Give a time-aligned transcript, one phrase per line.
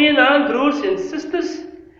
[0.00, 1.48] Goeienaand broers en susters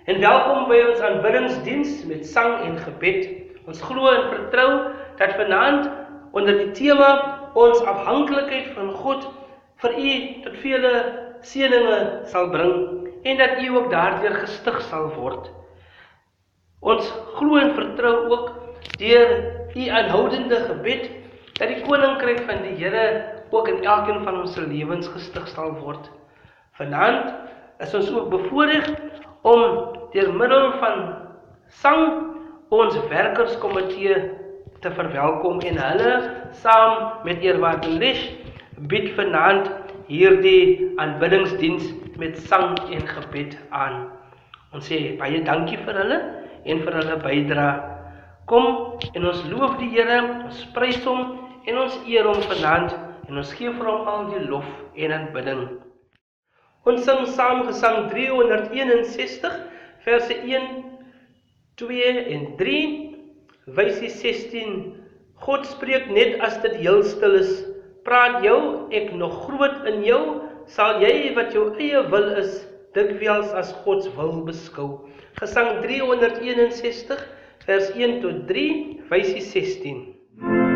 [0.09, 3.27] en welkom by ons aanbiddingsdiens met sang en gebed.
[3.69, 4.69] Ons glo en vertrou
[5.19, 5.91] dat vanaand
[6.33, 7.11] onder die tema
[7.53, 9.27] ons afhanklikheid van God
[9.85, 10.15] vir u
[10.47, 10.95] tot vele
[11.51, 12.73] seënings sal bring
[13.21, 15.53] en dat u ook daardeur gestig sal word.
[16.81, 18.49] Ons glo en vertrou ook
[18.97, 19.37] deur
[19.77, 21.05] u aanhoudende gebed
[21.61, 23.07] dat die koninkryk van die Here
[23.53, 26.09] ook in elkeen van ons se lewens gestig sal word.
[26.81, 28.91] Vanaand is ons ook bevoorreg
[29.43, 29.63] om
[30.13, 31.03] deur middel van
[31.83, 32.05] sang
[32.69, 34.17] ons werkerskomitee
[34.81, 36.13] te verwelkom en hulle
[36.63, 38.29] saam met eerwaarde Lish
[38.91, 39.71] bied vanaand
[40.11, 44.09] hierdie aanbiddingsdiens met sang en gebed aan.
[44.75, 46.19] Ons sê baie dankie vir hulle
[46.65, 47.71] en vir hulle bydrae.
[48.51, 51.37] Kom en ons loof die Here, ons prys hom
[51.71, 52.97] en ons eer hom vanaand
[53.29, 54.67] en ons gee vir hom al die lof
[54.97, 55.69] en aanbidding.
[56.89, 59.57] Ons sing saam gesang 361
[60.07, 60.69] verse 1
[61.77, 62.79] 2 en 3
[63.77, 64.79] wysie 16
[65.45, 67.53] God spreek net as dit heel stil is.
[68.09, 70.23] Praat jou ek nog groot in jou.
[70.73, 72.63] Sal jy wat jou eie wil is
[72.97, 74.89] dikwels as God se wil beskou.
[75.41, 77.21] Gesang 361
[77.69, 78.67] vers 1 tot 3
[79.13, 80.70] wysie 16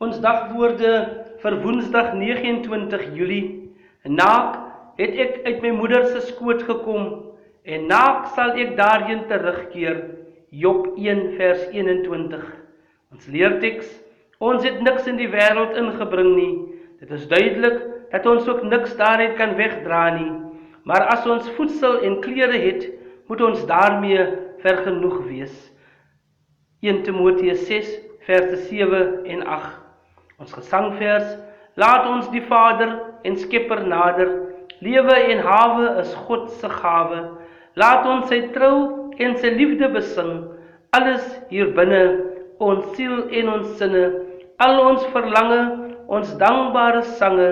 [0.00, 0.90] Ons dagwoorde
[1.42, 3.68] vir Woensdag 29 Julie.
[4.08, 4.54] Naak
[4.96, 7.10] het ek uit my moeder se skoot gekom
[7.68, 9.98] en naak sal ek daarheen terugkeer.
[10.56, 12.46] Job 1 vers 21.
[13.12, 13.90] Ons leerteks:
[14.40, 16.54] Ons het niks in die wêreld ingebring nie.
[17.04, 17.84] Dit is duidelik
[18.14, 20.32] dat ons ook niks daaruit kan wegdra nie.
[20.88, 22.88] Maar as ons voedsel en klere het,
[23.28, 24.24] moet ons daarmee
[24.64, 25.60] vergenoeg wees.
[26.88, 27.92] 1 Timoteus 6
[28.24, 29.79] verse 7 en 8.
[30.40, 31.36] Ons gesangvers
[31.76, 32.94] laat ons die Vader
[33.28, 34.30] en Skepper nader.
[34.80, 37.20] Lewe en hawe is God se gawe.
[37.76, 40.32] Laat ons sy trou en sy liefde besing.
[40.96, 42.00] Alles hier binne,
[42.58, 44.06] ons siel en ons sinne,
[44.64, 45.60] al ons verlange,
[46.08, 47.50] ons dankbare sange.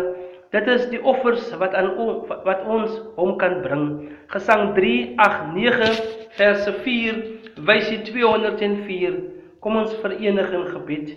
[0.57, 3.87] Dit is die offers wat aan on, wat ons hom kan bring.
[4.33, 6.01] Gesang 389
[6.41, 7.21] verse 4
[7.69, 9.19] wysie 204.
[9.61, 11.17] Kom ons verenig in gebed.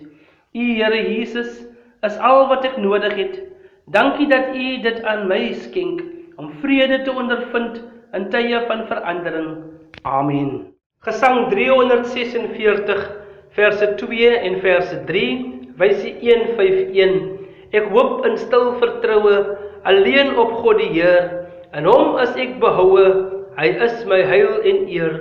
[0.52, 1.71] U Here Jesus
[2.06, 3.34] is al wat ek nodig het.
[3.92, 6.02] Dankie dat U dit aan my skenk
[6.40, 7.80] om vrede te ondervind
[8.16, 9.50] in tye van verandering.
[10.02, 10.72] Amen.
[11.06, 13.04] Gesang 346
[13.56, 15.26] verse 2 en verse 3
[15.78, 17.20] wysie 151.
[17.72, 19.36] Ek hoop in stil vertroue
[19.88, 21.30] alleen op God die Heer.
[21.74, 23.06] In hom is ek behoue.
[23.56, 25.16] Hy is my heil en eer.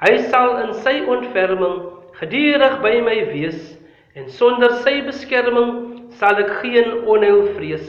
[0.00, 1.80] Hy sal in sy ontferming
[2.18, 3.74] gedurig by my wees
[4.14, 5.70] En sonder sy beskerming
[6.20, 7.86] sal ek geen onheil vrees.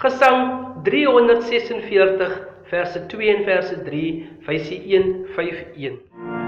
[0.00, 2.38] Gesang 346
[2.70, 4.04] verse 2 en verse 3,
[4.46, 6.39] wysie 151.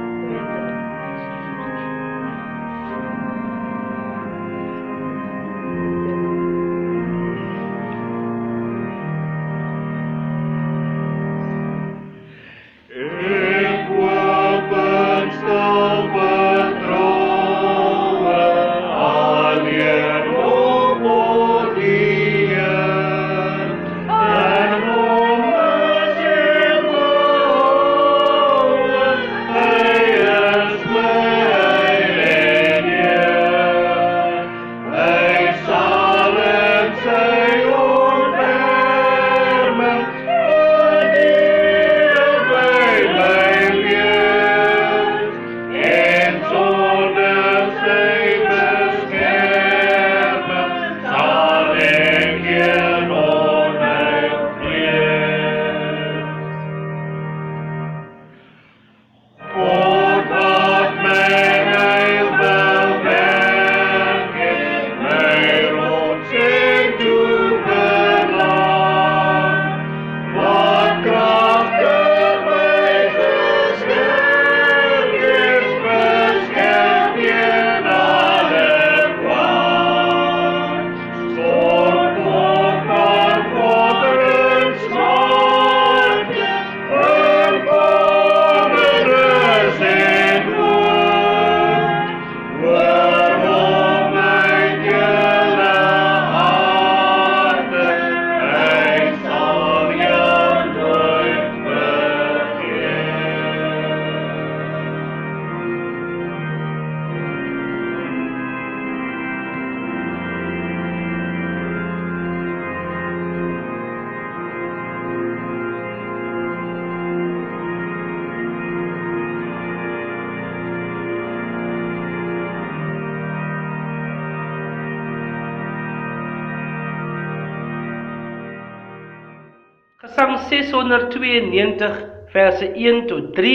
[130.13, 133.53] Gesang 692 verse 1 tot 3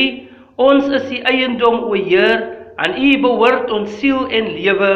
[0.57, 2.39] Ons is die eiendom o Heer
[2.81, 4.89] aan U behoort ons siel en lewe.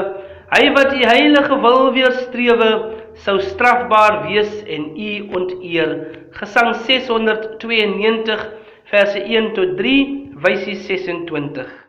[0.55, 2.71] Hy wat U heilige wil weerstrewe
[3.27, 5.93] sou strafbaar wees en U onteer.
[6.39, 8.49] Gesang 692
[8.89, 9.95] verse 1 tot 3
[10.41, 11.80] wysie 26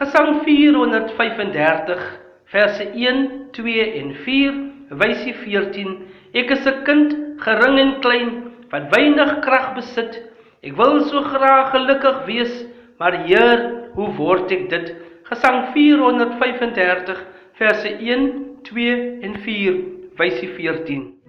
[0.00, 4.54] Gesang 435 verse 1, 2 en 4,
[4.96, 5.90] wysie 14.
[6.32, 7.10] Ek is 'n kind,
[7.44, 8.30] gering en klein,
[8.72, 10.16] wat weinig krag besit.
[10.64, 12.64] Ek wil so graag gelukkig wees,
[12.96, 14.96] maar Heer, hoe word ek dit?
[15.28, 17.20] Gesang 435
[17.60, 18.24] verse 1,
[18.64, 19.76] 2 en 4,
[20.16, 21.19] wysie 14.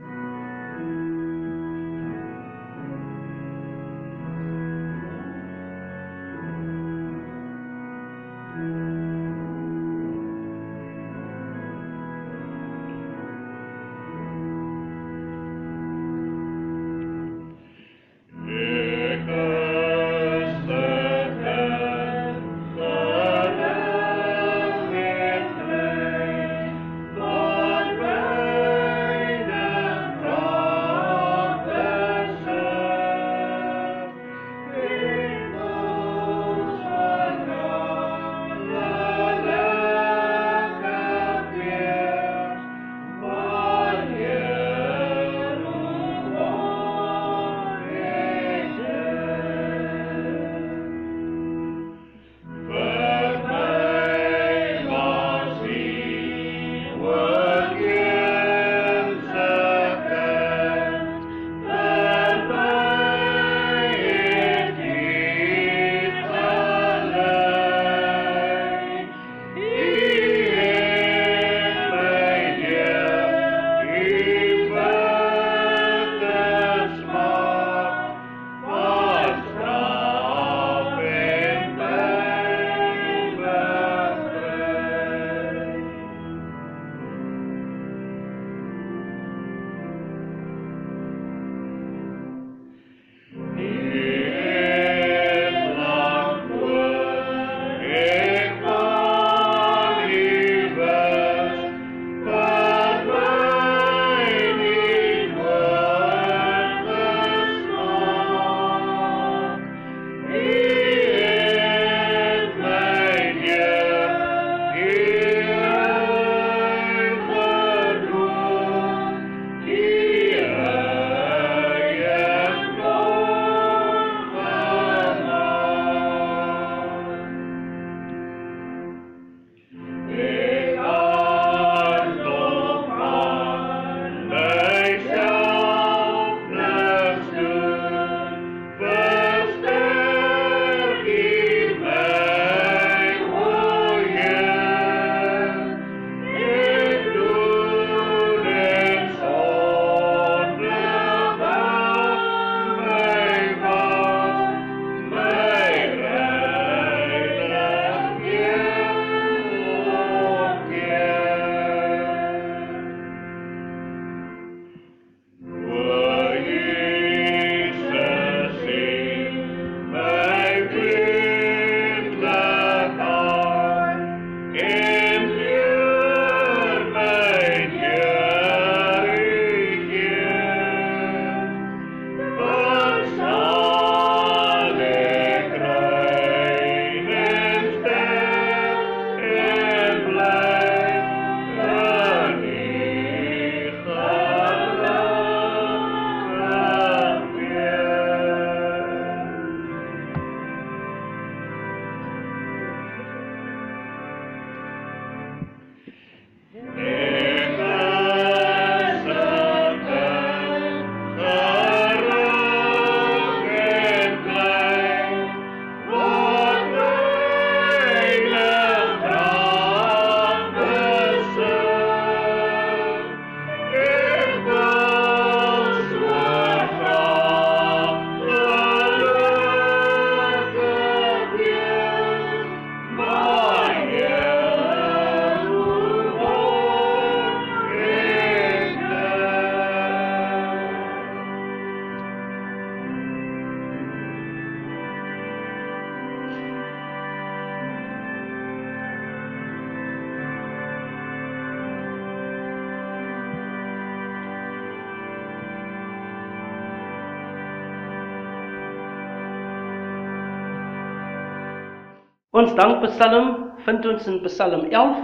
[262.31, 263.25] Ons dankpsalm
[263.65, 264.99] vind ons in Psalm 11.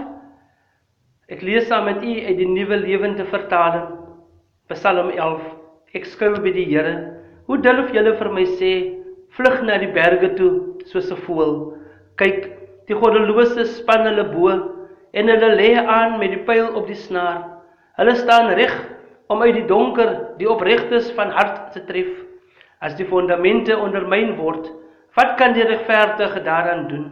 [1.28, 3.90] Ek lees saam met u uit die Nuwe Lewende Vertaling.
[4.72, 5.42] Psalm 11.
[5.92, 6.94] Ek skuil by die Here.
[7.44, 8.72] Hoe dulf julle vir my sê,
[9.36, 11.52] vlug na die berge toe soos 'n voël.
[12.16, 12.48] Kyk,
[12.88, 14.48] die goddelose span hulle bo
[15.12, 17.44] en hulle lê aan met die pyl op die snaar.
[18.00, 18.72] Hulle staan reg
[19.28, 22.08] om uit die donker die opregtes van hart te tref.
[22.80, 24.72] As die fondamente ondermyn word,
[25.14, 27.06] wat kan die regverdige daaraan doen?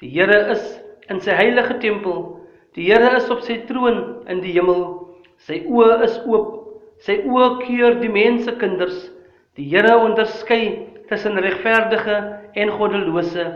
[0.00, 2.40] Die Here is in sy heilige tempel.
[2.74, 4.84] Die Here is op sy troon in die hemel.
[5.46, 6.56] Sy oë is oop.
[7.04, 9.10] Sy oë keur die mense kinders.
[9.58, 12.16] Die Here onderskei tussen regverdige
[12.54, 13.46] en goddelose.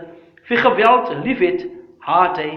[0.49, 1.65] Wie geweld liefhet,
[2.05, 2.51] haat hy.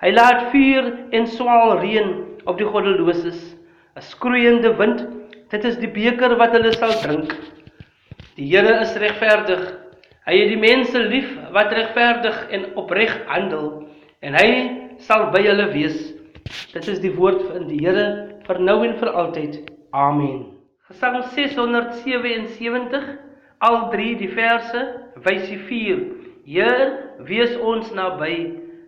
[0.00, 2.14] Hy laat vuur en swaal reën
[2.48, 3.54] op die goddeloses.
[3.94, 5.04] 'n Skroeiende wind,
[5.50, 7.36] dit is die beker wat hulle sal drink.
[8.36, 9.83] Die Here is regverdig.
[10.24, 13.66] Hy het die mense lief wat regverdig en opreg handel
[14.24, 14.50] en hy
[15.04, 15.98] sal by hulle wees.
[16.72, 18.06] Dit is die woord van die Here
[18.46, 19.58] vir nou en vir altyd.
[19.92, 20.46] Amen.
[20.88, 23.04] Gesang 677
[23.68, 24.84] al 3 die verse
[25.26, 26.00] wys die 4.
[26.48, 26.86] Heer,
[27.28, 28.34] wees ons naby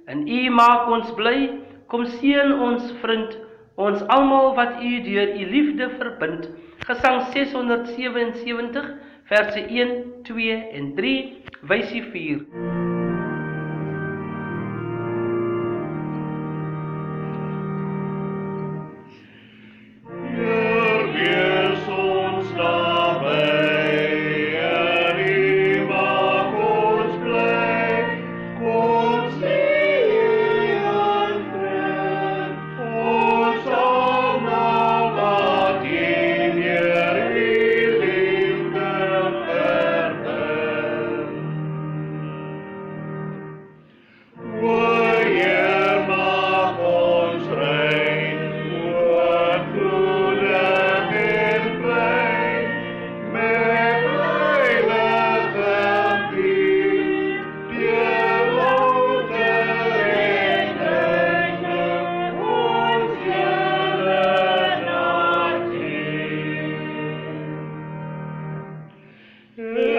[0.08, 1.36] en U maak ons bly.
[1.92, 3.36] Kom seën ons vriend,
[3.76, 6.48] ons almal wat U deur U liefde verbind.
[6.88, 8.88] Gesang 677
[9.28, 13.05] verse 1, 2 en 3, wysie 4.
[69.58, 69.95] Ons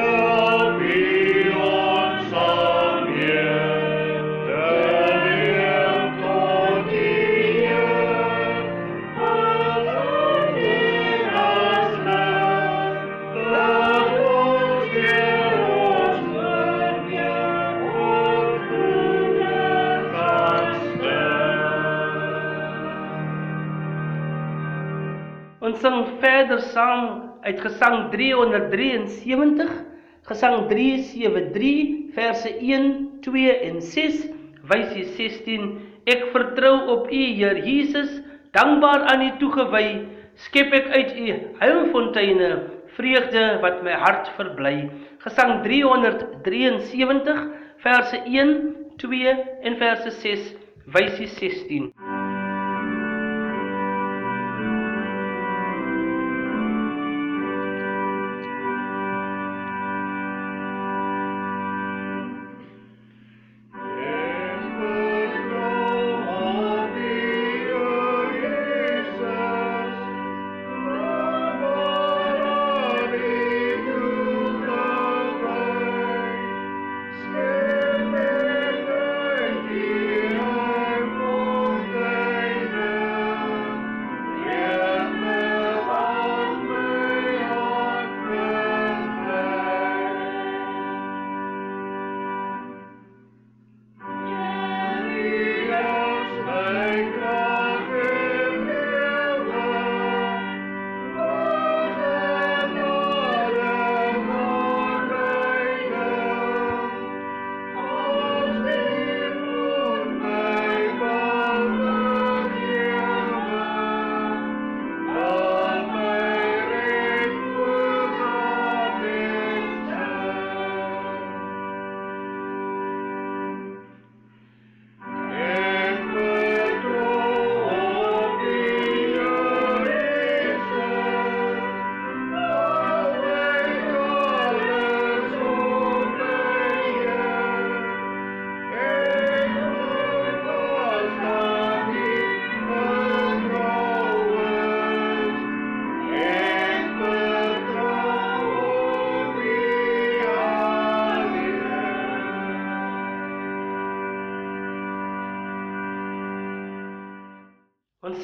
[27.47, 29.69] uit Gesang 373,
[30.27, 34.25] Gesang 373 verse 1, 2 en 6,
[34.67, 35.69] wysie 16.
[36.11, 38.11] Ek vertrou op U, Heer Jesus,
[38.51, 39.87] dankbaar aan U toegewy,
[40.43, 41.27] skep ek uit U
[41.61, 42.49] heilfonteine
[42.97, 44.89] vreugde wat my hart verbly.
[45.23, 47.47] Gesang 373
[47.85, 48.55] verse 1,
[48.99, 50.51] 2 en verse 6,
[50.91, 51.93] wysie 16.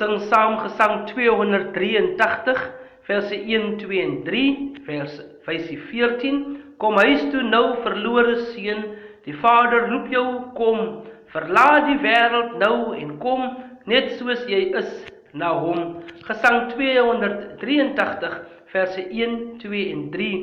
[0.04, 2.72] Sing saam gesang 283
[3.08, 4.44] verse 1, 2 en 3,
[4.86, 6.42] vers versie 14.
[6.78, 8.84] Kom huis toe nou verlore seun,
[9.24, 10.26] die Vader roep jou
[10.58, 13.46] kom, verlaat die wêreld nou en kom
[13.88, 14.92] net soos jy is
[15.34, 16.02] na hom.
[16.28, 18.40] Gesang 283
[18.74, 20.34] verse 1, 2 en 3,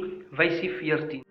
[0.40, 1.29] wysie 14.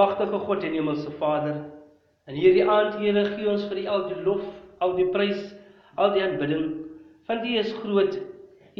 [0.00, 1.56] Almagtige God en Hemelse Vader,
[2.24, 4.46] in hierdie aand, Here, gee ons vir U al die lof,
[4.80, 5.50] al die prys,
[6.00, 6.70] al die aanbidding,
[7.28, 8.16] want U is groot,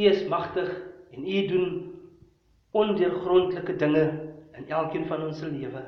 [0.00, 0.70] U is magtig
[1.12, 1.68] en U doen
[2.72, 4.06] ondeurgrondelike dinge
[4.56, 5.85] in elkeen van ons se lewe.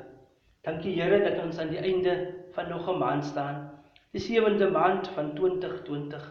[0.69, 2.13] Dankie Here dat ons aan die einde
[2.53, 3.71] van nog 'n maand staan,
[4.13, 6.29] die sewende maand van 2020.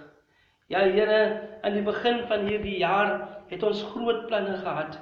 [0.71, 1.23] Ja Here,
[1.63, 5.01] aan die begin van hierdie jaar het ons groot planne gehad.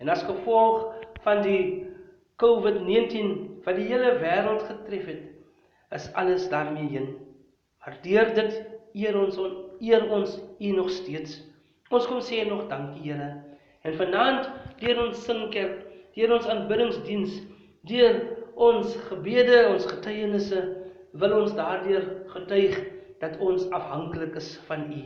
[0.00, 1.92] En as gevolg van die
[2.42, 5.22] COVID-19 wat die hele wêreld getref het,
[5.94, 7.10] is alles daarmee heen.
[7.84, 8.56] Maar deur dit
[8.94, 9.38] eer ons
[9.80, 11.40] eer ons U nog steeds.
[11.90, 13.30] Ons kom sê nog dankie Here.
[13.84, 14.48] En vanaand
[14.80, 15.84] deur ons singkerk,
[16.16, 17.34] deur ons aanbiddingsdiens,
[17.86, 18.20] deur
[18.54, 20.62] ons gebede, ons getuienisse,
[21.14, 22.78] wil ons daardeur getuig
[23.22, 25.02] dat ons afhanklik is van U.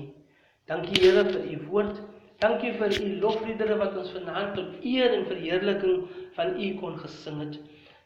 [0.70, 2.00] Dankie Here vir U woord.
[2.38, 6.04] Dankie vir u lofliedere wat ons vanaand tot eer en verheerliking
[6.36, 7.56] van u kon gesing het.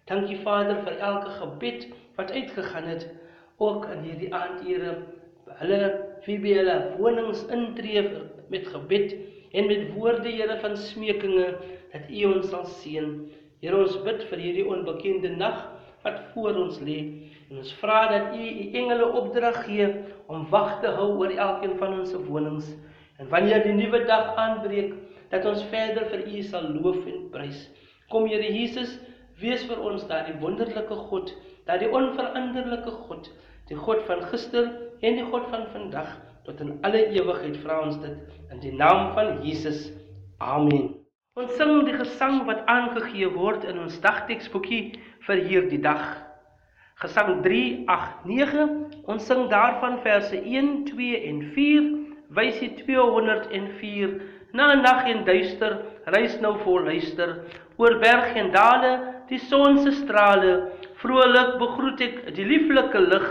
[0.08, 1.82] Dankie Vader vir elke gebed
[2.16, 3.04] wat uitgegaan het
[3.60, 4.94] ook in hierdie aand Here.
[5.58, 5.80] Hulle
[6.24, 8.06] wie by hulle wonings intree
[8.54, 9.12] met gebed
[9.52, 11.50] en met woorde Here van smekinge
[11.92, 13.10] dat u ons sal seën.
[13.60, 15.60] Here ons bid vir hierdie onbekende nag
[16.06, 16.96] wat voor ons lê
[17.50, 19.92] en ons vra dat u u engele opdrag gee
[20.32, 22.72] om wag te hou oor elkeen van ons wonings.
[23.22, 24.94] En wanneer die nuwe dag aanbreek,
[25.30, 27.60] dat ons verder vir U sal loof en prys.
[28.10, 28.96] Kom Here Jesus,
[29.38, 31.30] wees vir ons daardie wonderlike God,
[31.68, 33.30] daardie onveranderlike God,
[33.70, 34.66] die God van gister
[35.06, 36.10] en die God van vandag
[36.42, 39.92] tot in alle ewigheid vra ons dit in die naam van Jesus.
[40.42, 40.90] Amen.
[41.38, 46.18] Ons sing die gesang wat aangegee word in ons dagteksboekie vir hierdie dag.
[46.98, 49.06] Gesang 389.
[49.06, 52.01] Ons sing daarvan verse 1, 2 en 4
[52.36, 54.20] wysie 204
[54.52, 55.78] na nag en duister
[56.14, 57.36] reis nou vol luister.
[57.80, 58.92] Oor berg en dale
[59.30, 60.52] die son se strale
[61.02, 63.28] vrolik begroet ek die lieflike lig.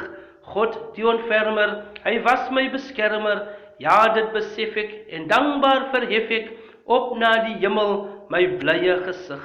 [0.52, 3.46] God die onfermer hy was my beskermer.
[3.82, 6.52] Ja dit besef ek en dankbaar verhef ek
[6.86, 7.96] op na die hemel
[8.34, 9.42] my blye gesig.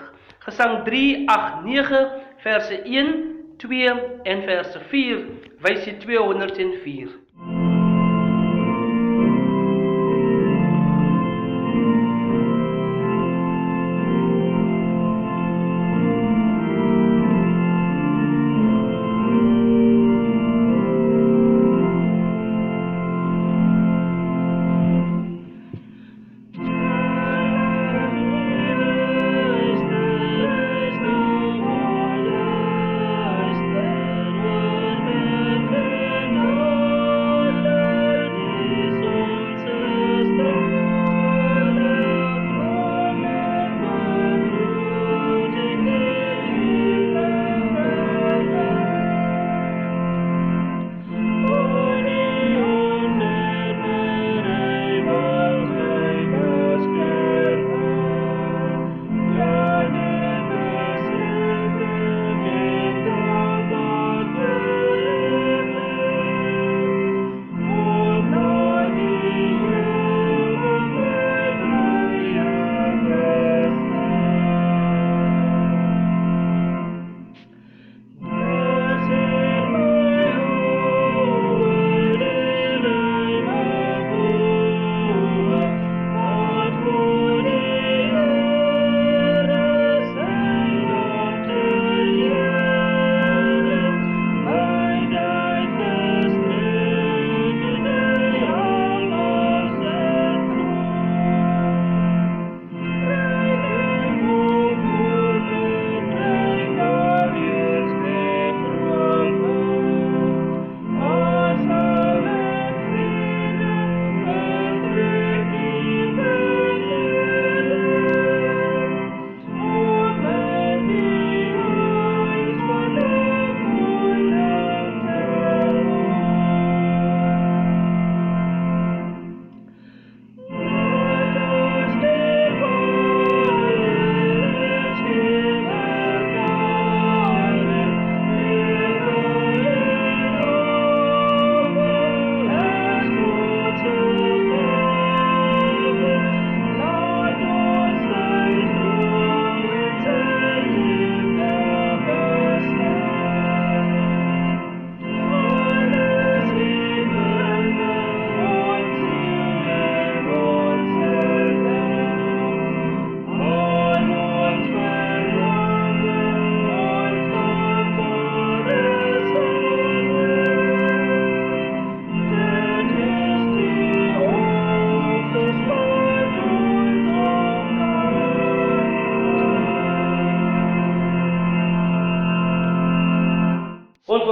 [0.46, 2.02] Gesang 389
[2.44, 3.14] verse 1
[3.62, 3.94] 2
[4.32, 5.22] en verse 4
[5.64, 7.25] wysie 204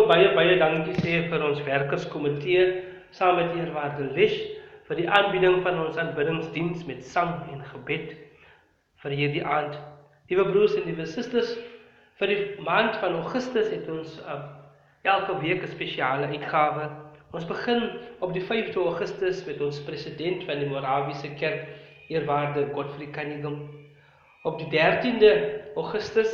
[0.09, 2.65] baie dankie sê vir ons werkerskomitee
[3.15, 4.37] saam met eerwaarde Lish
[4.89, 8.13] vir die aanbieding van ons aanbiddingsdiens met sang en gebed
[9.05, 9.79] vir hierdie aand.
[10.29, 11.55] Liewe broers en liewe susters,
[12.21, 14.41] vir die maand van Augustus het ons uh,
[15.03, 16.89] elke week 'n spesiale uitgawe.
[17.33, 17.91] Ons begin
[18.21, 21.67] op die 5de Augustus met ons president van die Morawiese Kerk,
[22.09, 23.69] eerwaarde Godfrey Cunningham.
[24.45, 25.33] Op die 13de
[25.75, 26.31] Augustus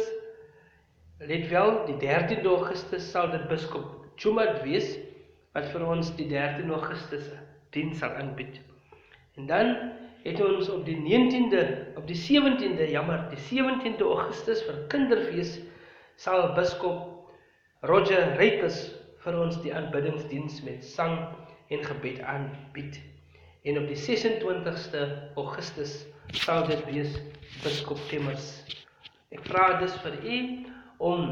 [1.27, 4.95] let wel, die 13de Augustus sal dit biskop Chumad wees
[5.53, 7.27] wat vir ons die 13de Augustus
[7.77, 8.61] diens sal aanbied.
[9.37, 9.75] En dan
[10.25, 11.61] het ons op die 19de,
[11.97, 15.59] op die 17de, jammer, die 17de Augustus vir kinderfees
[16.21, 17.29] sal biskop
[17.89, 18.83] Roger Reikes
[19.21, 21.19] vir ons die aanbiddingsdiens met sang
[21.69, 22.97] en gebed aanbied.
[23.69, 25.05] En op die 26ste
[25.37, 26.01] Augustus
[26.33, 27.17] sal dit wees
[27.61, 28.63] biskop Timmers.
[29.33, 30.37] Ek vra dus vir u
[31.01, 31.31] om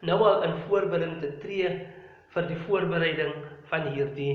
[0.00, 1.72] nou al in voorbereiding te tree
[2.34, 3.34] vir die voorbereiding
[3.70, 4.32] van hierdie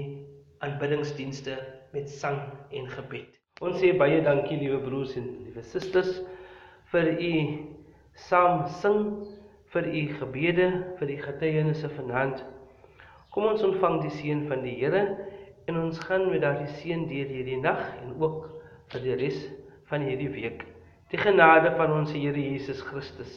[0.66, 1.58] aanbiddingsdienste
[1.96, 2.42] met sang
[2.76, 3.32] en gebed.
[3.64, 6.20] Ons sê baie dankie liewe broers en liewe susters
[6.92, 7.32] vir u
[8.28, 9.00] saam sing
[9.74, 10.68] vir u gebede
[11.00, 12.44] vir die getuienisse vanaand.
[13.34, 15.04] Kom ons ontvang die seën van die Here
[15.66, 18.46] en ons gaan met daardie seën deur hierdie nag en ook
[18.94, 19.42] vir die res
[19.90, 20.64] van hierdie week.
[21.12, 23.34] Die genade van ons Here Jesus Christus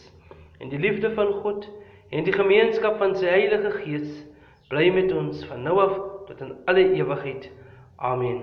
[0.58, 1.68] en die liefde van God
[2.10, 4.24] en die gemeenskap van sy Heilige Gees
[4.68, 7.50] bly met ons van nou af tot in alle ewigheid.
[7.96, 8.42] Amen.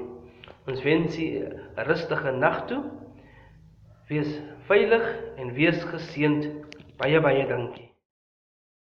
[0.68, 2.84] Ons wens u 'n rustige nag toe.
[4.08, 5.06] Wees veilig
[5.38, 6.50] en wees geseënd.
[6.98, 7.95] Baie baie dankie.